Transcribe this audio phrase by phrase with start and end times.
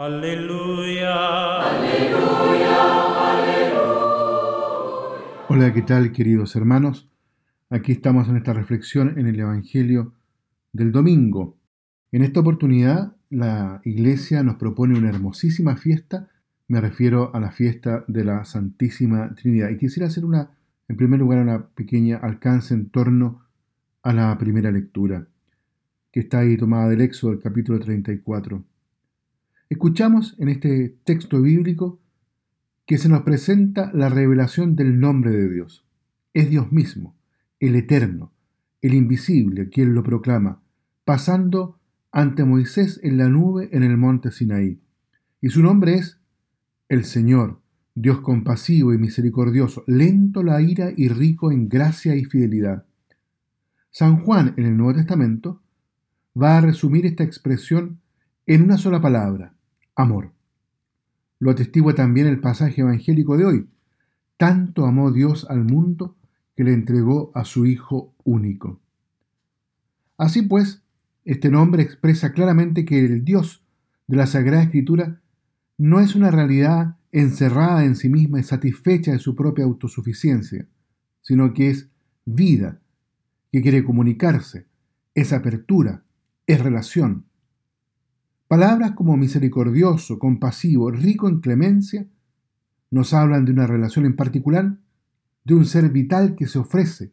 [0.00, 1.58] Aleluya.
[1.58, 2.76] Aleluya.
[3.32, 3.80] Aleluya.
[5.48, 7.10] Hola, ¿qué tal queridos hermanos?
[7.68, 10.12] Aquí estamos en esta reflexión en el Evangelio
[10.72, 11.58] del domingo.
[12.12, 16.28] En esta oportunidad la iglesia nos propone una hermosísima fiesta,
[16.68, 19.70] me refiero a la fiesta de la Santísima Trinidad.
[19.70, 20.52] Y quisiera hacer una,
[20.86, 23.42] en primer lugar, una pequeña alcance en torno
[24.04, 25.26] a la primera lectura,
[26.12, 28.62] que está ahí tomada del Éxodo, del capítulo 34.
[29.70, 32.00] Escuchamos en este texto bíblico
[32.86, 35.84] que se nos presenta la revelación del nombre de Dios.
[36.32, 37.14] Es Dios mismo,
[37.60, 38.32] el eterno,
[38.80, 40.62] el invisible, quien lo proclama,
[41.04, 41.78] pasando
[42.10, 44.80] ante Moisés en la nube en el monte Sinaí.
[45.42, 46.18] Y su nombre es
[46.88, 47.60] el Señor,
[47.94, 52.86] Dios compasivo y misericordioso, lento la ira y rico en gracia y fidelidad.
[53.90, 55.60] San Juan en el Nuevo Testamento
[56.40, 58.00] va a resumir esta expresión
[58.46, 59.57] en una sola palabra,
[59.98, 60.32] amor.
[61.40, 63.68] Lo atestigua también el pasaje evangélico de hoy.
[64.36, 66.16] Tanto amó Dios al mundo
[66.56, 68.80] que le entregó a su Hijo único.
[70.16, 70.82] Así pues,
[71.24, 73.62] este nombre expresa claramente que el Dios
[74.06, 75.20] de la Sagrada Escritura
[75.76, 80.66] no es una realidad encerrada en sí misma y satisfecha de su propia autosuficiencia,
[81.22, 81.88] sino que es
[82.24, 82.80] vida,
[83.50, 84.66] que quiere comunicarse,
[85.14, 86.04] es apertura,
[86.46, 87.27] es relación,
[88.48, 92.06] Palabras como misericordioso, compasivo, rico en clemencia,
[92.90, 94.78] nos hablan de una relación en particular,
[95.44, 97.12] de un ser vital que se ofrece,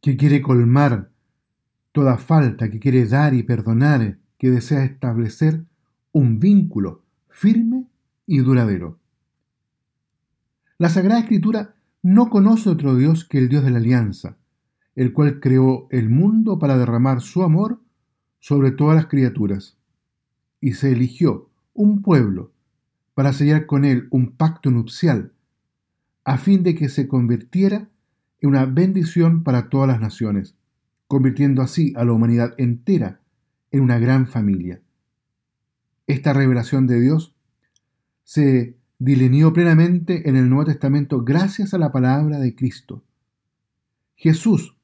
[0.00, 1.10] que quiere colmar
[1.90, 5.64] toda falta, que quiere dar y perdonar, que desea establecer
[6.12, 7.88] un vínculo firme
[8.24, 9.00] y duradero.
[10.78, 14.36] La Sagrada Escritura no conoce otro Dios que el Dios de la Alianza,
[14.94, 17.80] el cual creó el mundo para derramar su amor
[18.38, 19.78] sobre todas las criaturas
[20.64, 22.50] y se eligió un pueblo
[23.12, 25.34] para sellar con él un pacto nupcial,
[26.24, 27.90] a fin de que se convirtiera
[28.40, 30.54] en una bendición para todas las naciones,
[31.06, 33.20] convirtiendo así a la humanidad entera
[33.72, 34.80] en una gran familia.
[36.06, 37.34] Esta revelación de Dios
[38.22, 43.04] se delineó plenamente en el Nuevo Testamento gracias a la palabra de Cristo.
[44.16, 44.78] Jesús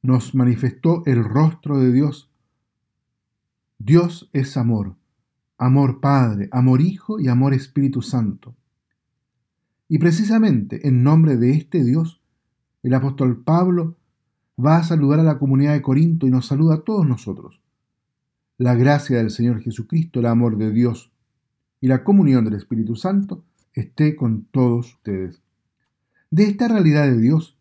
[0.00, 2.30] nos manifestó el rostro de Dios.
[3.78, 4.94] Dios es amor
[5.58, 8.54] amor Padre, amor Hijo y amor Espíritu Santo.
[9.88, 12.20] Y precisamente en nombre de este Dios,
[12.82, 13.96] el apóstol Pablo
[14.62, 17.60] va a saludar a la comunidad de Corinto y nos saluda a todos nosotros.
[18.58, 21.12] La gracia del Señor Jesucristo, el amor de Dios
[21.80, 25.42] y la comunión del Espíritu Santo esté con todos ustedes.
[26.30, 27.58] De esta realidad de Dios,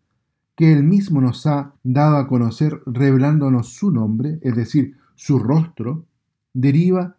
[0.56, 6.06] que Él mismo nos ha dado a conocer revelándonos su nombre, es decir, su rostro,
[6.54, 7.18] deriva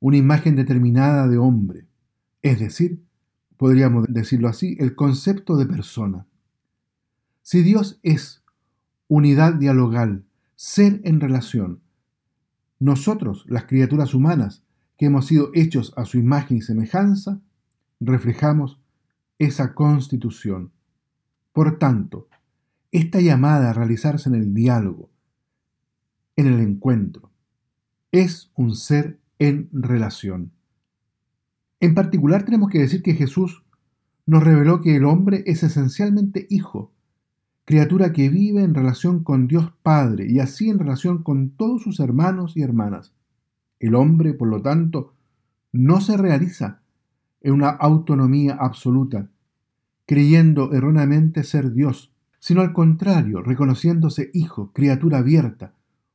[0.00, 1.86] una imagen determinada de hombre,
[2.42, 3.02] es decir,
[3.56, 6.26] podríamos decirlo así, el concepto de persona.
[7.42, 8.42] Si Dios es
[9.08, 10.24] unidad dialogal,
[10.56, 11.80] ser en relación,
[12.78, 14.62] nosotros, las criaturas humanas,
[14.96, 17.40] que hemos sido hechos a su imagen y semejanza,
[18.00, 18.80] reflejamos
[19.38, 20.72] esa constitución.
[21.52, 22.28] Por tanto,
[22.92, 25.10] esta llamada a realizarse en el diálogo,
[26.36, 27.30] en el encuentro,
[28.12, 30.52] es un ser en relación.
[31.80, 33.64] En particular tenemos que decir que Jesús
[34.26, 36.92] nos reveló que el hombre es esencialmente hijo,
[37.64, 42.00] criatura que vive en relación con Dios Padre y así en relación con todos sus
[42.00, 43.14] hermanos y hermanas.
[43.80, 45.14] El hombre, por lo tanto,
[45.72, 46.82] no se realiza
[47.40, 49.30] en una autonomía absoluta,
[50.04, 55.72] creyendo erróneamente ser Dios, sino al contrario, reconociéndose hijo, criatura abierta,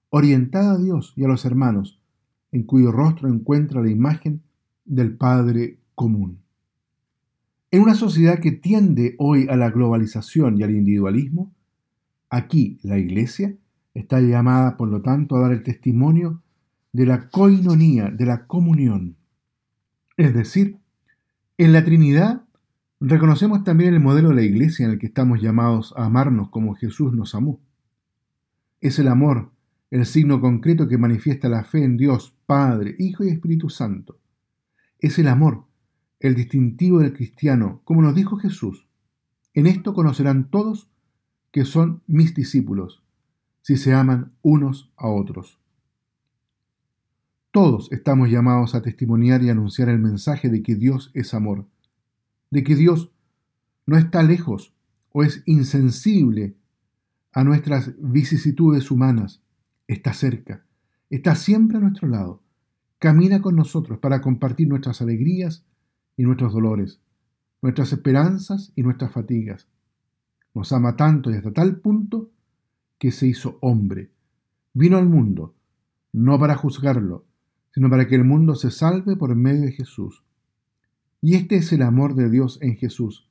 [0.09, 1.99] orientada a Dios y a los hermanos,
[2.55, 4.41] en cuyo rostro encuentra la imagen
[4.85, 6.39] del Padre común.
[7.69, 11.53] En una sociedad que tiende hoy a la globalización y al individualismo,
[12.29, 13.53] aquí la Iglesia
[13.93, 16.41] está llamada, por lo tanto, a dar el testimonio
[16.93, 19.17] de la coinonía, de la comunión.
[20.15, 20.77] Es decir,
[21.57, 22.43] en la Trinidad
[23.01, 26.75] reconocemos también el modelo de la Iglesia en el que estamos llamados a amarnos como
[26.75, 27.59] Jesús nos amó.
[28.79, 29.51] Es el amor
[29.91, 34.19] el signo concreto que manifiesta la fe en Dios, Padre, Hijo y Espíritu Santo.
[34.99, 35.65] Es el amor,
[36.19, 38.87] el distintivo del cristiano, como nos dijo Jesús.
[39.53, 40.89] En esto conocerán todos
[41.51, 43.03] que son mis discípulos,
[43.61, 45.59] si se aman unos a otros.
[47.51, 51.65] Todos estamos llamados a testimoniar y anunciar el mensaje de que Dios es amor,
[52.51, 53.11] de que Dios
[53.85, 54.73] no está lejos
[55.13, 56.57] o es insensible
[57.31, 59.41] a nuestras vicisitudes humanas,
[59.87, 60.65] está cerca,
[61.09, 62.41] está siempre a nuestro lado,
[62.99, 65.65] camina con nosotros para compartir nuestras alegrías
[66.17, 66.99] y nuestros dolores,
[67.61, 69.67] nuestras esperanzas y nuestras fatigas.
[70.53, 72.31] Nos ama tanto y hasta tal punto
[72.97, 74.11] que se hizo hombre.
[74.73, 75.53] Vino al mundo,
[76.13, 77.25] no para juzgarlo,
[77.73, 80.23] sino para que el mundo se salve por medio de Jesús.
[81.21, 83.27] Y este es el amor de Dios en Jesús,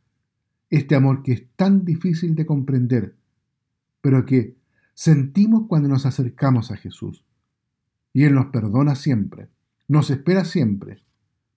[0.68, 3.16] este amor que es tan difícil de comprender,
[4.00, 4.56] pero que
[4.94, 7.24] sentimos cuando nos acercamos a Jesús.
[8.14, 9.50] Y Él nos perdona siempre,
[9.86, 11.02] nos espera siempre,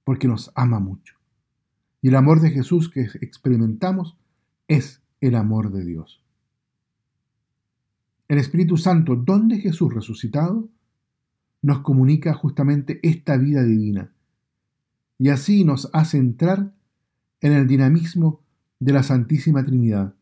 [0.03, 1.15] porque nos ama mucho.
[2.01, 4.17] Y el amor de Jesús que experimentamos
[4.67, 6.21] es el amor de Dios.
[8.27, 10.67] El Espíritu Santo, don de Jesús resucitado,
[11.61, 14.11] nos comunica justamente esta vida divina
[15.17, 16.73] y así nos hace entrar
[17.41, 18.41] en el dinamismo
[18.79, 20.13] de la Santísima Trinidad,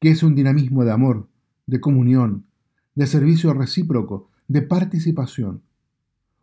[0.00, 1.28] que es un dinamismo de amor,
[1.66, 2.46] de comunión,
[2.94, 5.62] de servicio recíproco, de participación.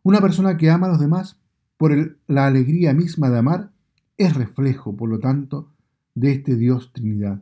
[0.04, 1.40] Una persona que ama a los demás
[1.78, 3.72] por la alegría misma de amar
[4.18, 5.72] es reflejo, por lo tanto,
[6.14, 7.42] de este Dios Trinidad.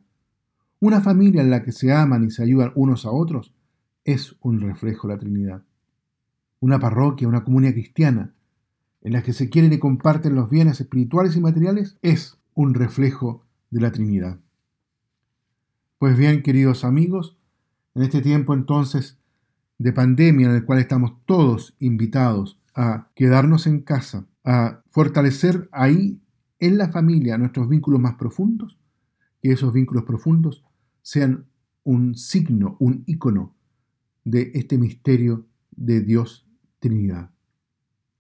[0.80, 3.54] Una familia en la que se aman y se ayudan unos a otros
[4.06, 5.64] es un reflejo de la Trinidad.
[6.60, 8.34] Una parroquia, una comunidad cristiana,
[9.02, 13.46] en la que se quieren y comparten los bienes espirituales y materiales, es un reflejo
[13.70, 14.40] de la Trinidad.
[16.00, 17.38] Pues bien, queridos amigos,
[17.96, 19.18] en este tiempo entonces
[19.78, 26.20] de pandemia en el cual estamos todos invitados a quedarnos en casa, a fortalecer ahí
[26.60, 28.78] en la familia nuestros vínculos más profundos,
[29.42, 30.64] que esos vínculos profundos
[31.02, 31.46] sean
[31.84, 33.54] un signo, un icono
[34.24, 36.48] de este misterio de Dios
[36.80, 37.32] Trinidad.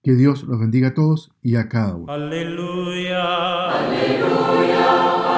[0.02, 2.12] Que Dios los bendiga a todos y a cada uno.
[2.12, 3.72] Aleluya.
[3.72, 5.33] Aleluya.